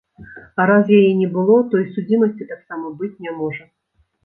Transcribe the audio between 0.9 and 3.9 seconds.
яе не было, то і судзімасці таксама быць не можа.